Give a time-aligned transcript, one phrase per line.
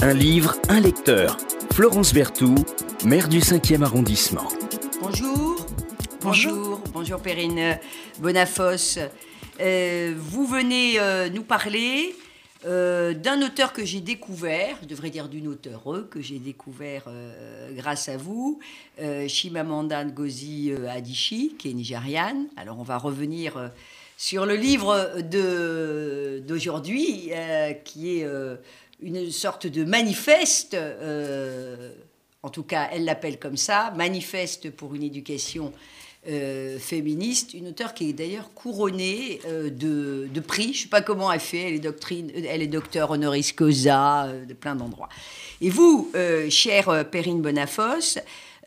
[0.00, 1.38] Un livre, un lecteur.
[1.72, 2.64] Florence Berthoud,
[3.04, 4.46] maire du 5e arrondissement.
[5.00, 5.56] Bonjour.
[6.20, 6.80] Bonjour.
[6.92, 7.78] Bonjour Perrine
[8.18, 8.98] Bonafos.
[9.58, 12.14] Euh, vous venez euh, nous parler
[12.66, 17.04] euh, d'un auteur que j'ai découvert, je devrais dire d'une auteure que j'ai découvert
[17.72, 18.60] grâce à vous,
[19.28, 22.48] Chimamanda Ngozi Adichie, qui est nigériane.
[22.56, 23.70] Alors on va revenir
[24.18, 25.20] sur le livre
[26.46, 27.30] d'aujourd'hui,
[27.84, 28.28] qui est
[29.00, 30.76] une sorte de manifeste,
[32.42, 35.72] en tout cas elle l'appelle comme ça, manifeste pour une éducation
[36.28, 40.72] euh, féministe, une auteure qui est d'ailleurs couronnée euh, de, prix.
[40.72, 44.24] Je ne sais pas comment elle fait, elle est, doctrine, elle est docteur honoris causa
[44.24, 45.08] euh, de plein d'endroits.
[45.60, 46.10] Et vous,
[46.50, 48.18] chère Perrine Bonafos,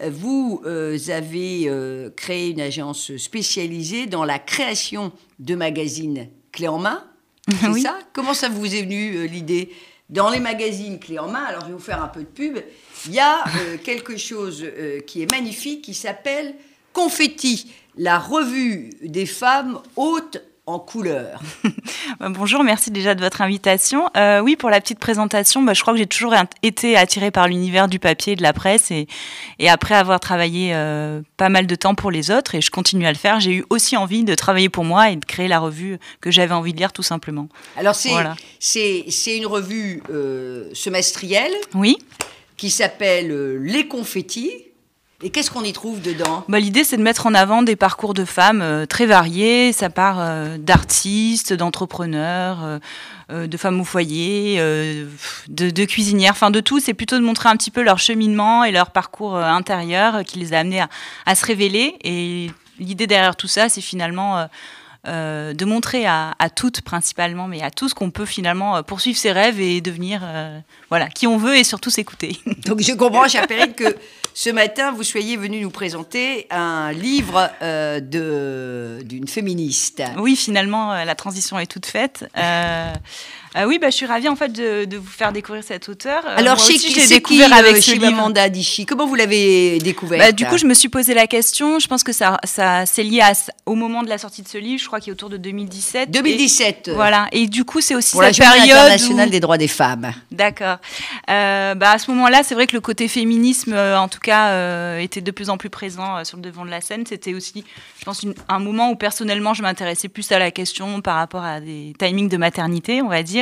[0.09, 1.69] vous avez
[2.15, 7.03] créé une agence spécialisée dans la création de magazines clés en main.
[7.61, 7.99] C'est ça?
[8.13, 9.69] Comment ça vous est venu l'idée?
[10.09, 12.57] Dans les magazines clés en main, alors je vais vous faire un peu de pub,
[13.07, 13.43] il y a
[13.83, 14.65] quelque chose
[15.05, 16.55] qui est magnifique qui s'appelle
[16.93, 21.41] Confetti, la revue des femmes hautes en couleur.
[22.19, 24.09] Bah, bonjour, merci déjà de votre invitation.
[24.17, 27.47] Euh, oui, pour la petite présentation, bah, je crois que j'ai toujours été attirée par
[27.47, 28.91] l'univers du papier et de la presse.
[28.91, 29.07] Et,
[29.59, 33.05] et après avoir travaillé euh, pas mal de temps pour les autres, et je continue
[33.05, 35.59] à le faire, j'ai eu aussi envie de travailler pour moi et de créer la
[35.59, 37.47] revue que j'avais envie de lire tout simplement.
[37.77, 38.11] Alors c'est
[38.59, 41.53] c'est une revue euh, semestrielle.
[41.73, 41.97] Oui.
[42.57, 44.68] Qui s'appelle Les Confettis.
[45.21, 46.45] Et qu'est-ce qu'on y trouve dedans?
[46.47, 49.73] Bah, L'idée, c'est de mettre en avant des parcours de femmes euh, très variés.
[49.73, 52.79] Ça part euh, d'artistes, d'entrepreneurs,
[53.29, 54.59] euh, de femmes au foyer,
[55.49, 56.79] de, cuisinières, enfin de tout.
[56.79, 60.53] C'est plutôt de montrer un petit peu leur cheminement et leur parcours intérieur qui les
[60.53, 60.89] a amenés à,
[61.25, 61.97] à se révéler.
[62.03, 64.47] Et l'idée derrière tout ça, c'est finalement
[65.07, 69.31] euh, de montrer à, toutes principalement, mais à tous qu'on peut finalement euh, poursuivre ses
[69.31, 72.37] rêves et devenir euh, voilà qui on veut et surtout s'écouter.
[72.65, 73.95] Donc je comprends, cher Perrine, que
[74.33, 77.49] ce matin vous soyez venu nous présenter un livre
[78.01, 80.03] d'une féministe.
[80.17, 82.25] Oui, finalement la transition est toute faite.
[83.55, 86.23] Ah oui, bah, je suis ravie en fait de, vous faire découvrir cet auteur.
[86.25, 88.85] Euh, Alors, chez qui, découvert avec Chimamanda Adichie?
[88.85, 91.79] Comment vous l'avez découvert bah, Du coup, je me suis posé la question.
[91.79, 93.23] Je pense que ça, ça c'est lié
[93.65, 94.81] au moment de la sortie de ce livre.
[94.81, 96.11] Je crois qu'il est autour de 2017.
[96.11, 96.91] 2017.
[96.93, 97.27] voilà.
[97.31, 100.13] Et du coup, c'est aussi Pour cette la période internationale des droits des femmes.
[100.31, 100.77] D'accord.
[101.29, 104.99] Euh, bah, à ce moment-là, c'est vrai que le côté féminisme, euh, en tout cas,
[104.99, 107.05] était de plus en plus présent sur le devant de la scène.
[107.07, 107.63] C'était aussi,
[107.99, 111.59] je pense, un moment où personnellement, je m'intéressais plus à la question par rapport à
[111.59, 113.38] des timings de maternité, on va dire.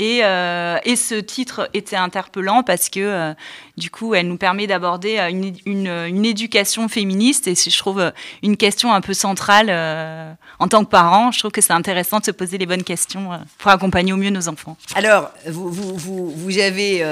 [0.00, 3.34] Euh, et, ce titre était interpellant parce que euh,
[3.76, 5.28] du coup, elle nous permet d'aborder euh,
[5.66, 8.12] une, éducation féministe et je trouve
[8.42, 9.70] une question un peu centrale
[10.58, 11.30] en tant que parent.
[11.30, 14.30] Je trouve que c'est intéressant de se poser les bonnes questions pour accompagner au mieux
[14.30, 14.76] nos enfants.
[14.94, 17.04] Alors, vous, vous, avez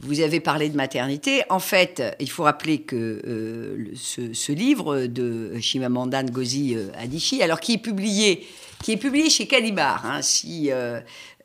[0.00, 1.42] vous avez parlé de maternité.
[1.48, 7.78] En fait, il faut rappeler que ce, livre de Chimamanda Ngozi Adichie, alors qui est
[7.78, 8.46] publié,
[8.82, 10.70] qui est publié chez Calimar, hein, si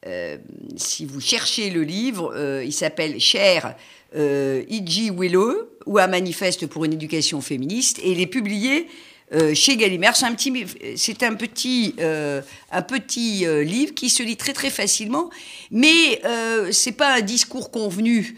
[0.05, 0.37] euh,
[0.75, 3.75] si vous cherchez le livre, euh, il s'appelle Cher
[4.15, 8.87] euh, Willow ou un manifeste pour une éducation féministe et il est publié
[9.55, 10.15] chez Gallimard.
[10.15, 10.53] C'est un petit,
[10.95, 15.31] c'est un petit, un petit livre qui se lit très très facilement,
[15.71, 16.21] mais
[16.71, 18.37] c'est pas un discours convenu.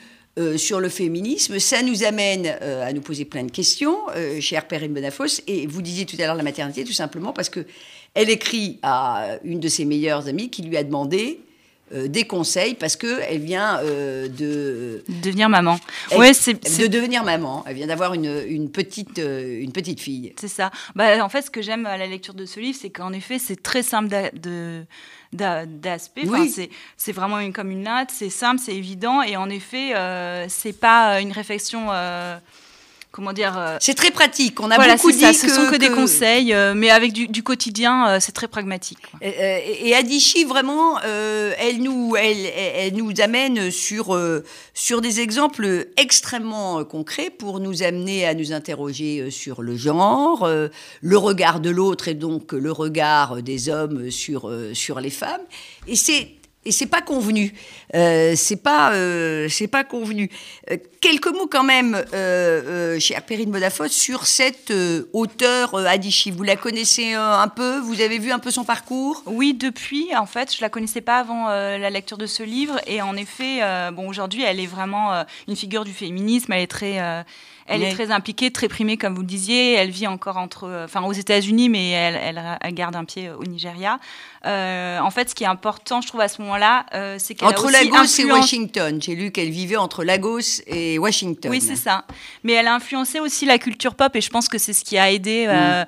[0.57, 3.97] Sur le féminisme, ça nous amène à nous poser plein de questions,
[4.39, 5.41] chère Perrine Bonafos.
[5.47, 7.65] Et vous disiez tout à l'heure la maternité, tout simplement parce que
[8.13, 11.39] elle écrit à une de ses meilleures amies qui lui a demandé
[11.93, 15.79] euh, des conseils parce que elle vient euh, de devenir maman.
[16.17, 17.63] ouais, c'est de devenir maman.
[17.67, 20.33] Elle vient d'avoir une, une, petite euh, une petite fille.
[20.39, 20.71] C'est ça.
[20.95, 23.37] Bah, en fait, ce que j'aime à la lecture de ce livre, c'est qu'en effet,
[23.37, 24.07] c'est très simple
[25.31, 26.23] d'aspect.
[26.97, 29.93] c'est vraiment une, comme une natte, c'est simple, c'est évident, et en effet,
[30.47, 31.89] c'est pas une réflexion
[33.15, 34.59] comment dire euh, C'est très pratique.
[34.59, 35.33] On a beaucoup dit ça.
[35.33, 38.97] Ce sont que, des conseils, euh, mais avec du, quotidien, euh, c'est très pragmatique.
[39.21, 44.19] Et, et Adichie, vraiment, elle nous, elle, elle, nous amène sur
[44.73, 50.49] sur des exemples extrêmement concrets pour nous amener à nous interroger sur le genre,
[51.01, 55.41] le regard de l'autre et donc le regard des hommes sur sur les femmes.
[55.87, 56.27] Et c'est
[56.65, 57.53] et c'est pas convenu.
[57.93, 60.29] Euh, c'est pas, euh, c'est pas convenu.
[60.71, 64.73] Euh, quelques mots quand même, euh, chère Perrine Bodafos, sur cette
[65.13, 66.31] auteure Adichie.
[66.31, 67.79] Vous la connaissez un peu?
[67.79, 69.23] Vous avez vu un peu son parcours?
[69.25, 70.15] Oui, depuis.
[70.15, 72.79] En fait, je la connaissais pas avant la lecture de ce livre.
[72.87, 73.59] Et en effet,
[73.93, 76.51] bon, aujourd'hui, elle est vraiment une figure du féminisme.
[76.53, 77.25] Elle est très
[77.65, 79.73] Elle est très impliquée, très primée, comme vous le disiez.
[79.73, 83.99] Elle vit encore entre, enfin, aux États-Unis, mais elle, elle, garde un pied au Nigeria.
[84.43, 86.85] en fait, ce qui est important, je trouve, à ce moment-là,
[87.17, 89.01] c'est qu'elle entre Lagos et Washington.
[89.01, 91.51] J'ai lu qu'elle vivait entre Lagos et Washington.
[91.51, 92.05] Oui, c'est ça.
[92.43, 94.97] Mais elle a influencé aussi la culture pop, et je pense que c'est ce qui
[94.97, 95.47] a aidé.
[95.47, 95.85] Mm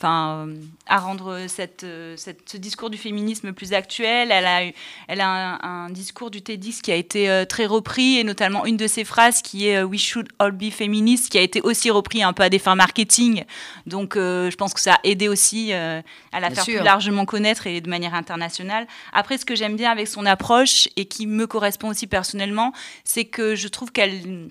[0.00, 0.48] enfin,
[0.86, 1.84] à rendre cette,
[2.16, 4.32] cette, ce discours du féminisme plus actuel.
[4.32, 4.62] Elle a,
[5.08, 8.76] elle a un, discours du TEDx qui a été euh, très repris, et notamment une
[8.76, 11.90] de ses phrases qui est euh, We should all be feminists, qui a été aussi
[11.90, 13.44] repris un peu à des fins marketing.
[13.86, 16.02] Donc, euh, je pense que ça a aidé aussi à
[16.40, 18.86] la faire plus largement connaître et de manière internationale.
[19.12, 22.72] Après, ce que j'aime bien avec son approche et qui me correspond aussi personnellement,
[23.04, 24.50] c'est que je trouve qu'elle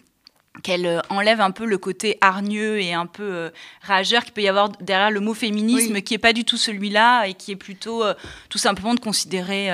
[0.61, 3.49] qu'elle euh, enlève un peu le côté hargneux et un peu euh,
[3.81, 7.25] rageur qu'il peut y avoir derrière le mot féminisme, qui n'est pas du tout celui-là
[7.25, 8.13] et qui est plutôt euh,
[8.49, 9.69] tout simplement de considérer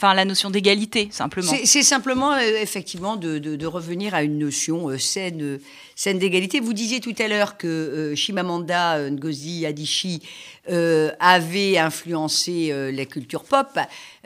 [0.00, 1.52] enfin la notion d'égalité simplement.
[1.64, 5.60] C'est simplement effectivement de, revenir à une notion saine,
[5.94, 6.60] saine d'égalité.
[6.60, 10.22] Vous disiez tout à l'heure que Shimamanda Ngozi Adichie
[10.68, 13.78] avait influencé la culture pop.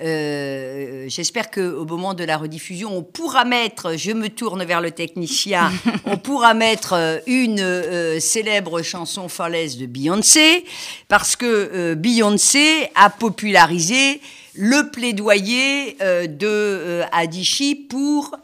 [0.03, 4.91] Euh, j'espère qu'au moment de la rediffusion, on pourra mettre, je me tourne vers le
[4.91, 5.71] technicien,
[6.05, 10.65] on pourra mettre euh, une euh, célèbre chanson falaise de Beyoncé,
[11.07, 14.21] parce que Beyoncé a popularisé
[14.55, 15.97] le plaidoyer
[16.29, 18.37] de Adichie pour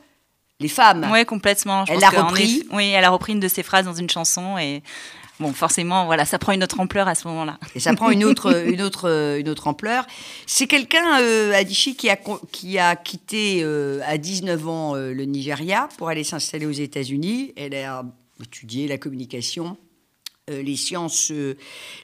[0.61, 1.09] les femmes.
[1.11, 1.85] Oui, complètement.
[1.89, 2.65] elle a repris.
[2.73, 4.83] oui, elle a repris une de ses phrases dans une chanson et
[5.41, 7.59] bon, forcément, voilà, ça prend une autre ampleur à ce moment-là.
[7.75, 10.07] Et ça prend une autre, une autre, une autre ampleur.
[10.47, 12.19] C'est quelqu'un, euh, Adichie, qui a,
[12.53, 17.53] qui a quitté euh, à 19 ans euh, le Nigeria pour aller s'installer aux États-Unis.
[17.57, 18.05] Elle a
[18.41, 19.90] étudié la communication euh,
[20.63, 21.57] les, sciences, euh,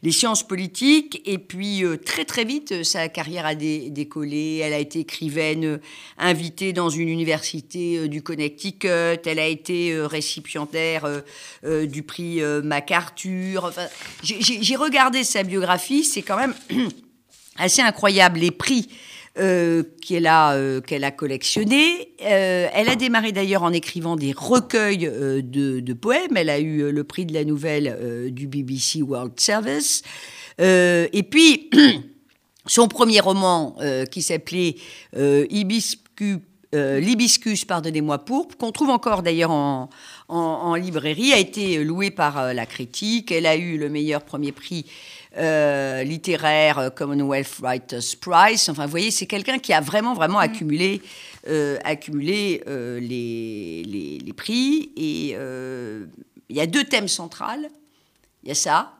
[0.02, 1.22] les sciences politiques.
[1.24, 4.60] Et puis, euh, très, très vite, sa carrière a décollé.
[4.62, 5.80] Elle a été écrivaine
[6.18, 9.20] invitée dans une université du Connecticut.
[9.26, 11.22] Elle a été récipiendaire
[11.64, 13.64] du prix MacArthur.
[13.64, 13.86] Enfin,
[14.22, 16.04] J'ai regardé sa biographie.
[16.04, 16.54] C'est quand même
[17.56, 18.40] assez incroyable.
[18.40, 18.88] Les prix
[19.38, 22.14] euh, qu'elle a, euh, qu'elle a collectionné.
[22.22, 26.36] Euh, elle a démarré d'ailleurs en écrivant des recueils de, poèmes.
[26.36, 30.02] Elle a eu le prix de la nouvelle du BBC World Service.
[30.58, 31.68] et puis,
[32.66, 33.76] son premier roman,
[34.10, 34.76] qui s'appelait
[36.72, 43.30] L'hibiscus, pardonnez-moi, pourpre, qu'on trouve encore d'ailleurs en, librairie, a été loué par la critique.
[43.32, 44.86] Elle a eu le meilleur premier prix
[45.36, 48.68] euh, littéraire, euh, Commonwealth Writers Prize.
[48.68, 50.42] Enfin, vous voyez, c'est quelqu'un qui a vraiment, vraiment mm.
[50.42, 51.02] accumulé,
[51.48, 54.90] euh, accumulé les, les, les, prix.
[54.96, 55.36] Et
[56.48, 57.68] il y a deux thèmes centrales.
[58.42, 58.95] Il y a ça,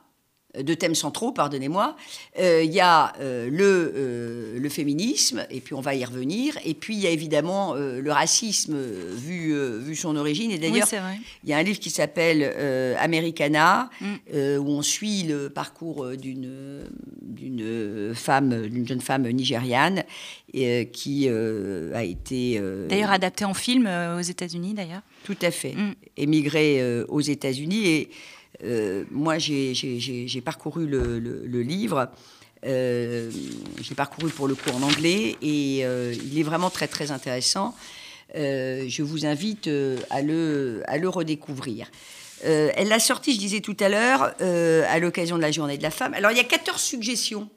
[0.63, 1.95] deux thèmes centraux, pardonnez-moi.
[2.39, 6.57] Euh, il y a euh, le, euh, le, féminisme, et puis on va y revenir.
[6.65, 10.51] Et puis il y a évidemment le racisme vu, vu son origine.
[10.51, 10.87] Et d'ailleurs,
[11.43, 12.43] il y a un livre qui s'appelle
[12.99, 14.37] Americana, mm.
[14.59, 16.81] où on suit le parcours d'une
[17.21, 20.03] d'une femme, d'une jeune femme nigériane
[20.53, 25.01] qui a été d'ailleurs adaptée en film aux États-Unis d'ailleurs.
[25.23, 25.93] Tout à fait, mm.
[26.17, 28.09] émigrée aux États-Unis et
[28.63, 32.09] euh, moi, j'ai parcouru le, livre.
[32.65, 33.29] Euh,
[33.81, 37.75] j'ai parcouru pour le coup en anglais et euh, il est vraiment très très intéressant.
[38.33, 39.69] je vous invite
[40.09, 41.89] à le, à le redécouvrir.
[42.43, 45.91] elle l'a sorti, je disais tout à l'heure, à l'occasion de la journée de la
[45.91, 46.13] femme.
[46.13, 47.49] Alors il y a 14 suggestions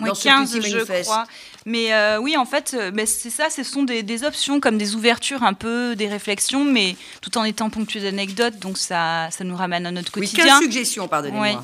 [0.00, 1.24] oui, 15, je crois.
[1.66, 5.42] Mais euh, oui, en fait, euh, c'est ça, ce sont des, options comme des ouvertures,
[5.44, 9.86] un peu des réflexions, mais tout en étant ponctuées d'anecdotes, donc ça, ça nous ramène
[9.86, 10.44] à notre quotidien.
[10.44, 11.62] Oui, 15 suggestions, pardonnez-moi.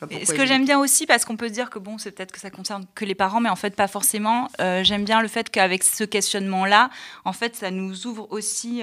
[0.00, 2.38] Ce que j'aime bien aussi, parce qu'on peut se dire que bon, c'est peut-être que
[2.38, 4.48] ça concerne que les parents, mais en fait pas forcément.
[4.60, 6.90] Euh, j'aime bien le fait qu'avec ce questionnement-là,
[7.24, 8.82] en fait, ça nous ouvre aussi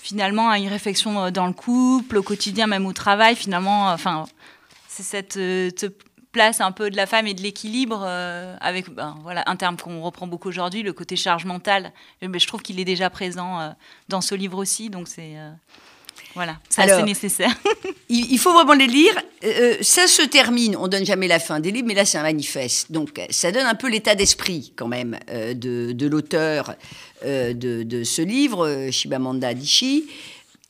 [0.00, 3.34] finalement à une réflexion dans le couple, au quotidien, même au travail.
[3.34, 4.26] Finalement, enfin,
[4.86, 5.86] c'est cette,
[6.32, 9.76] place un peu de la femme et de l'équilibre euh, avec ben, voilà un terme
[9.76, 11.92] qu'on reprend beaucoup aujourd'hui le côté charge mentale.
[12.22, 13.68] Mais je trouve qu'il est déjà présent euh,
[14.08, 15.50] dans ce livre aussi donc c'est euh,
[16.34, 17.54] voilà c'est assez nécessaire.
[18.08, 19.14] il, faut vraiment les lire.
[19.80, 22.92] Ça se termine on donne jamais la fin des livres mais là c'est un manifeste.
[22.92, 26.74] Donc ça donne un peu l'état d'esprit quand même de, de l'auteur
[27.24, 30.06] de, de, ce livre Shibamanda Adichie.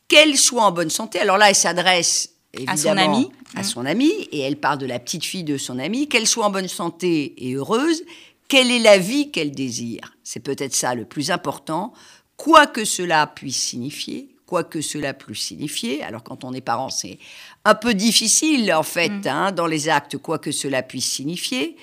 [0.07, 2.31] Qu'elle soit en bonne santé alors là elle s'adresse
[2.67, 3.31] à son ami.
[3.55, 6.47] À son ami, et elle parle de la petite fille de son ami, qu'elle soit
[6.47, 8.03] en bonne santé et heureuse,
[8.49, 10.17] quelle est la vie qu'elle désire?
[10.25, 11.93] C'est peut-être ça le plus important,
[12.37, 16.03] quoi que cela puisse signifier, quoi que cela puisse signifier.
[16.03, 17.19] Alors quand on est parent, c'est
[17.65, 19.27] un peu difficile en fait, mm.
[19.27, 21.77] hein, dans les actes, quoi que cela puisse signifier.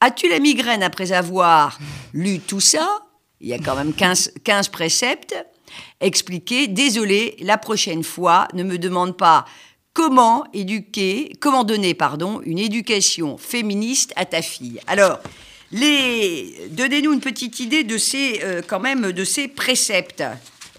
[0.00, 1.78] As-tu la migraine après avoir
[2.12, 2.86] lu tout ça?
[3.40, 5.34] Il y a quand même 15, 15 préceptes.
[6.00, 9.46] expliqué Désolé, la prochaine fois, ne me demande pas
[9.92, 14.80] comment éduquer, comment donner, pardon, une éducation féministe à ta fille.
[14.86, 15.20] Alors,
[15.72, 20.24] les, donnez-nous une petite idée de ces, euh, quand même, de ces préceptes,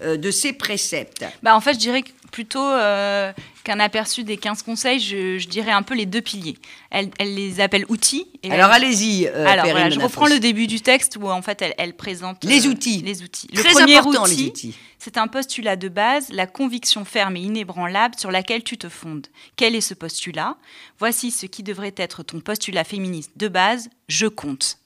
[0.01, 1.25] de ces préceptes.
[1.43, 3.31] Bah, en fait, je dirais que plutôt euh,
[3.63, 6.58] qu'un aperçu des 15 conseils, je, dirais un peu les deux piliers.
[6.89, 8.25] Elle, les appelle outils.
[8.50, 9.27] Alors allez-y.
[9.27, 12.65] Euh, Alors voilà, je reprends le début du texte où en fait elle, présente les
[12.65, 13.01] euh, outils.
[13.01, 13.48] Les outils.
[13.53, 18.63] Le premier outil, c'est un postulat de base, la conviction ferme et inébranlable sur laquelle
[18.63, 19.27] tu te fondes.
[19.55, 20.58] Quel est ce postulat?
[20.98, 23.89] Voici ce qui devrait être ton postulat féministe de base.
[24.08, 24.77] Je compte.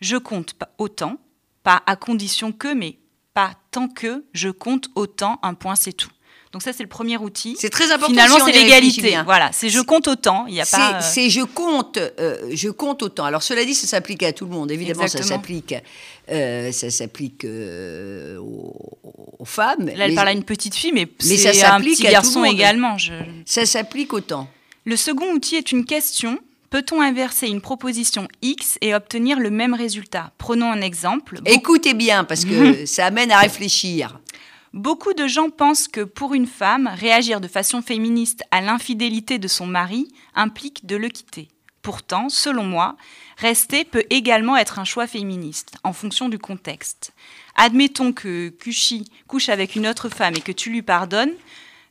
[0.00, 1.18] Je compte pas autant,
[1.62, 2.96] pas à condition que, mais
[3.34, 5.38] pas tant que je compte autant.
[5.42, 6.10] Un point, c'est tout.
[6.52, 7.56] Donc ça, c'est le premier outil.
[7.58, 8.08] C'est très important.
[8.08, 9.16] Finalement, c'est l'égalité.
[9.24, 10.44] Voilà, c'est je compte autant.
[10.48, 11.00] Il y a pas.
[11.00, 13.24] C'est je compte, euh, je compte autant.
[13.24, 14.70] Alors cela dit, ça s'applique à tout le monde.
[14.70, 15.74] Évidemment, ça s'applique,
[16.30, 19.86] euh, ça s'applique euh, aux, femmes.
[19.86, 22.96] Là, elle parle à une petite fille, mais, mais ça s'applique à petit garçon également.
[23.46, 24.46] Ça s'applique autant.
[24.84, 26.38] Le second outil est une question.
[26.72, 30.32] Peut-on inverser une proposition X et obtenir le même résultat?
[30.38, 31.38] Prenons un exemple.
[31.44, 34.18] Écoutez bien, parce que ça amène à réfléchir.
[34.72, 39.48] Beaucoup de gens pensent que pour une femme, réagir de façon féministe à l'infidélité de
[39.48, 41.48] son mari implique de le quitter.
[41.82, 42.96] Pourtant, selon moi,
[43.36, 47.12] rester peut également être un choix féministe, en fonction du contexte.
[47.54, 51.34] Admettons que Kushi couche avec une autre femme et que tu lui pardonnes.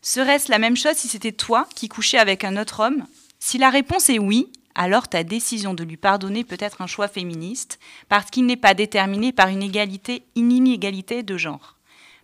[0.02, 3.06] Serait-ce la même chose si c'était toi qui couchais avec un autre homme?
[3.40, 7.08] Si la réponse est oui, alors ta décision de lui pardonner peut être un choix
[7.08, 11.78] féministe, parce qu'il n'est pas déterminé par une égalité, une inégalité de genre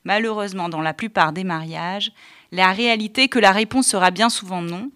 [0.08, 2.14] malheureusement dans la plupart des mariages,
[2.54, 4.90] la réalité est que la réponse sera bien souvent non,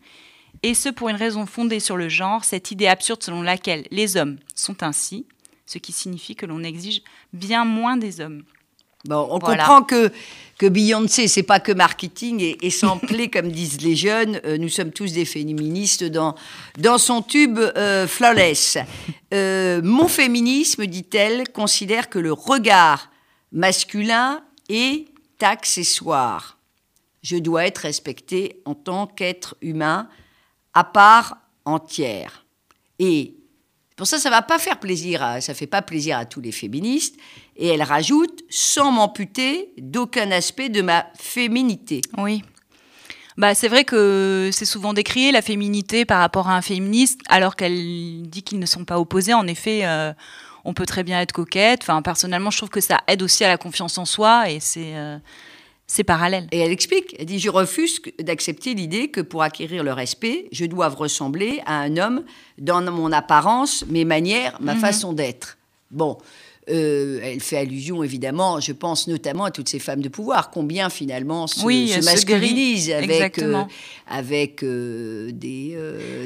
[0.63, 4.15] et ce pour une raison fondée sur le genre, cette idée absurde selon laquelle les
[4.15, 5.27] hommes sont ainsi,
[5.65, 7.01] ce qui signifie que l'on exige
[7.33, 8.43] bien moins des hommes.
[9.05, 10.11] Bon, on comprend que,
[10.57, 14.39] que Beyoncé, c'est pas que marketing et, et comme disent les jeunes.
[14.45, 16.35] Euh, nous sommes tous des féministes dans,
[16.77, 18.77] dans son tube euh, Flawless.
[19.33, 23.09] Euh, mon féminisme, dit-elle, considère que le regard
[23.51, 25.07] masculin est
[25.41, 26.57] accessoire.
[27.23, 30.07] Je dois être respecté en tant qu'être humain
[30.73, 32.45] à part entière.
[32.99, 33.35] Et
[33.95, 36.51] pour ça, ça va pas faire plaisir, à, ça fait pas plaisir à tous les
[36.51, 37.17] féministes.
[37.57, 42.01] Et elle rajoute, sans m'amputer d'aucun aspect de ma féminité.
[42.17, 42.43] Oui.
[43.37, 47.55] Bah, c'est vrai que c'est souvent décrié la féminité par rapport à un féministe, alors
[47.55, 49.33] qu'elle dit qu'ils ne sont pas opposés.
[49.33, 50.13] En effet, euh,
[50.65, 51.81] on peut très bien être coquette.
[51.83, 54.95] Enfin, personnellement, je trouve que ça aide aussi à la confiance en soi et c'est
[54.95, 55.17] euh,
[55.87, 56.47] c'est parallèle.
[56.51, 60.65] Et elle explique, elle dit je refuse d'accepter l'idée que pour acquérir le respect, je
[60.65, 62.23] dois ressembler à un homme
[62.57, 64.79] dans mon apparence, mes manières, ma mhm.
[64.79, 65.57] façon d'être.
[65.89, 66.17] Bon,
[66.69, 70.91] euh, elle fait allusion évidemment, je pense notamment à toutes ces femmes de pouvoir, combien
[70.91, 73.63] finalement se, se masculinisent avec, euh,
[74.07, 75.75] avec euh, des,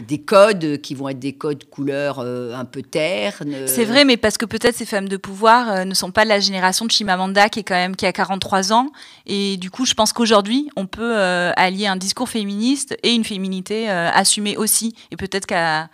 [0.06, 3.56] des codes qui vont être des codes couleurs un peu ternes.
[3.66, 6.42] C'est vrai, mais parce que peut-être ces femmes de pouvoir ne sont pas de la
[6.42, 8.92] génération de Chimamanda qui est quand même qui a 43 ans,
[9.26, 13.88] et du coup je pense qu'aujourd'hui on peut allier un discours féministe et une féminité
[13.88, 15.90] assumée aussi, et peut-être qu'à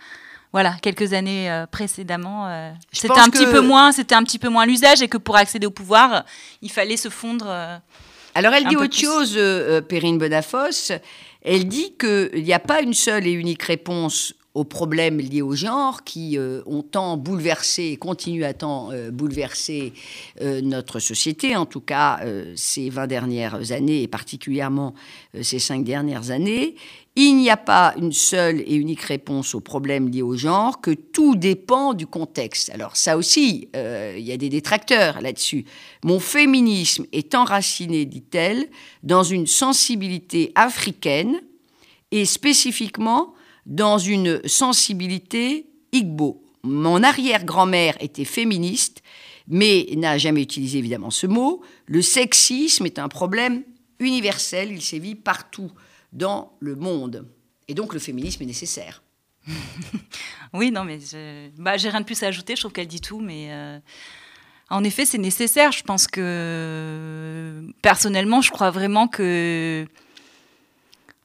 [0.52, 4.50] voilà, quelques années euh, précédemment, euh, c'était un petit peu moins, c'était un petit peu
[4.50, 6.24] moins l'usage et que pour accéder au pouvoir,
[6.60, 7.46] il fallait se fondre.
[7.48, 7.78] Euh,
[8.34, 9.38] Alors elle dit autre chose,
[9.88, 10.92] Perrine Bonafos.
[11.42, 15.54] Elle dit qu'il n'y a pas une seule et unique réponse aux problèmes liés au
[15.54, 19.92] genre qui ont tant bouleversé et continuent à tant bouleverser
[20.40, 22.20] notre société, en tout cas
[22.54, 24.94] ces 20 dernières années et particulièrement
[25.40, 26.74] ces 5 dernières années.
[27.14, 30.92] Il n'y a pas une seule et unique réponse aux problèmes liés au genre, que
[30.92, 32.70] tout dépend du contexte.
[32.70, 35.66] Alors ça aussi, euh, il y a des détracteurs là-dessus.
[36.04, 38.66] Mon féminisme est enraciné, dit-elle,
[39.02, 41.42] dans une sensibilité africaine
[42.12, 43.34] et spécifiquement
[43.66, 46.44] dans une sensibilité igbo.
[46.62, 49.02] Mon arrière-grand-mère était féministe,
[49.48, 51.62] mais n'a jamais utilisé évidemment ce mot.
[51.86, 53.62] Le sexisme est un problème
[53.98, 55.70] universel, il sévit partout
[56.12, 57.26] dans le monde.
[57.68, 59.02] Et donc le féminisme est nécessaire.
[60.52, 60.98] oui, non, mais
[61.58, 62.54] bah, j'ai rien de plus à ajouter.
[62.54, 63.78] Je trouve qu'elle dit tout, mais euh,
[64.70, 65.72] en effet, c'est nécessaire.
[65.72, 69.86] Je pense que personnellement, je crois vraiment que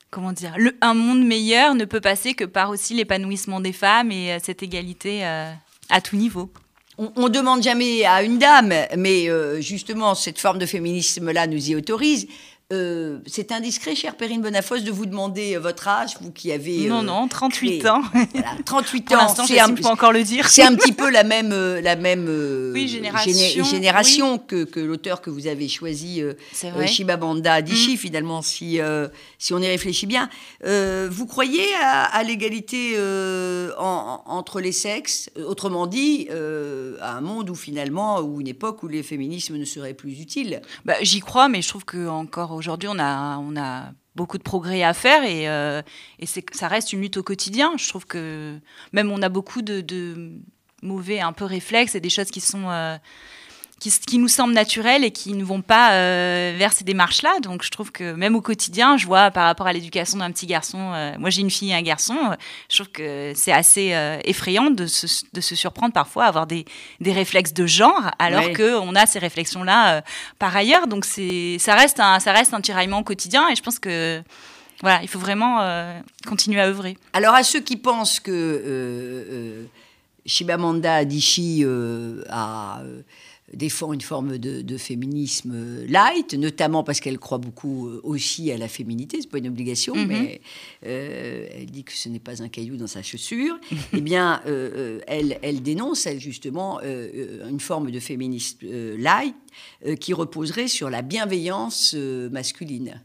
[0.10, 4.34] comment dire, un monde meilleur ne peut passer que par aussi l'épanouissement des femmes et
[4.34, 5.52] euh, cette égalité euh,
[5.90, 6.52] à tout niveau.
[6.98, 9.30] On, ne demande jamais à une dame, mais
[9.62, 12.28] justement, cette forme de féminisme-là nous y autorise
[12.74, 16.88] Euh, c'est indiscret, chère Perrine Bonafos, de vous demander euh, votre âge, vous qui avez.
[16.90, 18.02] non, euh, non, 38 créé- ans.
[18.34, 19.28] Voilà, 38 Pour ans.
[19.48, 20.50] c'est un- peux encore le dire.
[20.50, 22.28] C'est un petit peu la même, la même
[22.74, 26.34] Oui, génération, géné- génération que, que l'auteur que vous avez choisi, euh,
[26.70, 26.88] vrai.
[27.94, 27.98] Mm.
[27.98, 28.80] Finalement, si,
[29.40, 30.30] si on y réfléchit bien.
[30.66, 32.98] Vous croyez à, à l'égalité
[33.80, 36.28] en- en- entre les sexes Autrement dit,
[37.02, 40.62] à un monde où finalement, ou une époque où les féminismes ne seraient plus utiles?
[40.84, 44.84] Bah, J'y crois, mais je trouve qu'encore aujourd'hui, on a, on a beaucoup de progrès
[44.84, 45.82] à faire et, euh,
[46.20, 47.74] et ça reste une lutte au quotidien.
[47.78, 48.60] Je trouve que
[48.92, 50.32] même on a beaucoup de, de
[50.82, 52.98] mauvais un peu réflexes et des choses qui sont euh,
[53.80, 57.40] qui, nous semblent naturelles et qui ne vont pas euh, vers ces démarches-là.
[57.42, 60.48] Donc je trouve que même au quotidien, je vois par rapport à l'éducation d'un petit
[60.48, 62.36] garçon, euh, moi j'ai une fille et un garçon, euh,
[62.70, 66.66] je trouve que c'est assez effrayant de se, de se surprendre parfois à avoir des,
[67.00, 70.02] des réflexes de genre alors qu'on a ces réflexions-là
[70.40, 70.88] par ailleurs.
[70.88, 74.22] Donc ça, reste un, ça reste un tiraillement au quotidien et je pense que
[74.82, 75.60] voilà, il faut vraiment
[76.28, 76.98] continuer à œuvrer.
[77.14, 79.68] Alors à ceux qui pensent que
[80.26, 81.66] Shimamanda Adichie
[82.30, 82.82] a,
[83.54, 88.52] défend une forme de, de féminisme euh, light, notamment parce qu'elle croit beaucoup euh, aussi
[88.52, 90.08] à la féminité, c'est pas une obligation, Mhm.
[90.08, 90.42] mais
[90.86, 93.58] euh, elle dit que ce n'est pas un caillou dans sa chaussure.
[93.94, 99.36] eh bien, euh, elle, elle dénonce, justement, euh, une forme de féminisme light
[100.00, 103.02] qui reposerait sur la bienveillance masculine.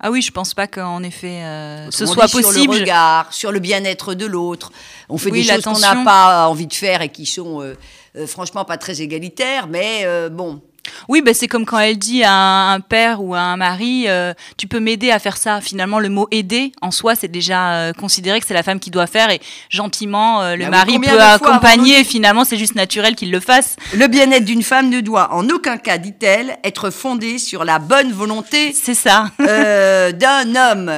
[0.00, 2.74] Ah oui, je pense pas qu'en effet euh, ce soit dit, Sur possible.
[2.74, 4.72] le regard, sur le bien-être de l'autre.
[5.08, 7.76] On fait Oui, des choses qu'on n'a pas envie de faire et qui sont euh,
[8.16, 10.60] euh, franchement pas très égalitaires, mais bon.
[11.08, 14.34] Oui, ben c'est comme quand elle dit à un, père ou à un mari, euh,
[14.56, 15.60] tu peux m'aider à faire ça.
[15.60, 18.90] Finalement, le mot aider, en soi, c'est déjà euh, considéré que c'est la femme qui
[18.90, 23.30] doit faire et gentiment, euh, le Bah mari peut accompagner finalement, c'est juste naturel qu'il
[23.30, 23.76] le fasse.
[23.94, 28.12] Le bien-être d'une femme ne doit en aucun cas, dit-elle, être fondé sur la bonne
[28.12, 29.30] volonté C'est ça.
[29.38, 30.90] d'un homme.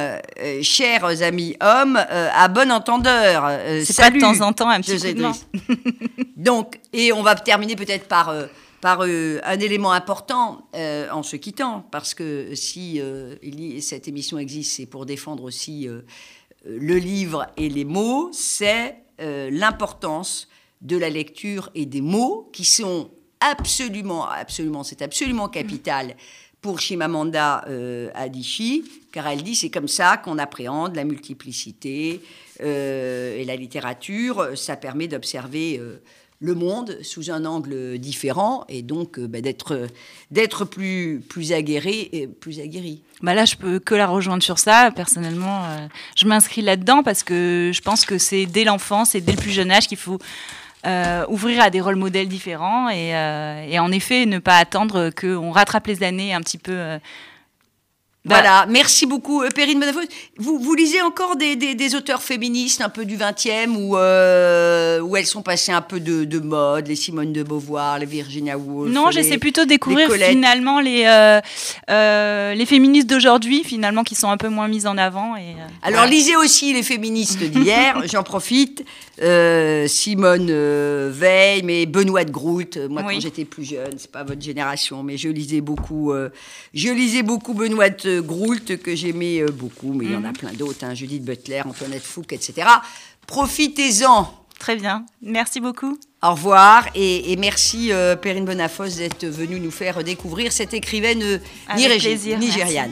[0.61, 3.49] Chers amis hommes, à bon entendeur.
[3.83, 4.95] C'est pas de temps en temps un petit.
[5.13, 5.45] Driss.
[6.37, 8.33] Donc, et on va terminer peut-être par,
[8.85, 13.35] par euh, un élément important euh, en se quittant, parce que si euh,
[13.81, 15.87] cette émission existe, c'est pour défendre aussi
[16.63, 20.49] le livre et les mots, c'est l'importance
[20.81, 26.15] de la lecture et des mots qui sont absolument, absolument, c'est absolument capital
[26.61, 32.21] pour Shimamanda euh, Adichie, car elle dit c'est comme ça qu'on appréhende la multiplicité
[32.59, 34.55] et la littérature.
[34.55, 35.81] Ça permet d'observer
[36.39, 39.87] le monde sous un angle différent et donc euh, bah, d'être
[40.31, 43.01] d'être plus plus aguerri et plus aguerri.
[43.21, 44.91] Bah là, je peux que la rejoindre sur ça.
[44.93, 49.31] Personnellement, euh, je m'inscris là-dedans parce que je pense que c'est dès l'enfance et dès
[49.31, 50.19] le plus jeune âge qu'il faut
[50.85, 53.09] euh, ouvrir à des rôles modèles différents et,
[53.69, 56.99] et en effet ne pas attendre qu'on rattrape les années un petit peu.
[58.27, 59.99] Voilà, merci beaucoup, euh, Perrine Bonafos.
[60.37, 64.99] Vous, vous lisez encore des, des- des auteurs féministes un peu du 20e où, euh,
[64.99, 68.57] où elles sont passées un peu de, de mode, les Simone de Beauvoir, les Virginia
[68.57, 71.39] Woolf Non, j'essaie plutôt de découvrir finalement les, euh,
[71.91, 75.35] euh, les féministes d'aujourd'hui, finalement, qui sont un peu moins mises en avant.
[75.35, 78.83] Et, euh, Alors lisez aussi les féministes d'hier, j'en profite.
[79.21, 80.51] Euh, Simone
[81.09, 82.77] Veil, mais Benoît de Groult.
[82.89, 83.13] Moi, Oui.
[83.15, 86.11] quand j'étais plus jeune, c'est pas votre génération, mais je lisais beaucoup.
[86.11, 86.29] euh,
[86.73, 90.27] je lisais beaucoup Benoît de Groult que j'aimais euh, beaucoup, mais il y en a
[90.29, 90.33] Mhm.
[90.37, 90.83] plein d'autres.
[90.83, 92.67] Hein, Judith Butler, Antoinette Fouque, etc.
[93.27, 94.31] Profitez-en.
[94.59, 95.05] Très bien.
[95.21, 95.97] Merci beaucoup.
[96.23, 101.21] Au revoir et, et merci euh, Perrine Bonafos d'être venue nous faire découvrir cette écrivaine
[101.21, 102.91] euh, Avec plaisir, nigériane.